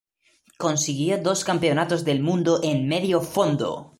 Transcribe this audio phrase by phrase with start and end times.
[0.57, 3.89] Consiguió dos Campeonatos del mundo en Medio Fondo.